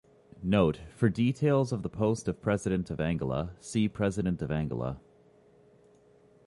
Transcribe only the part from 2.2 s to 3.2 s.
of President of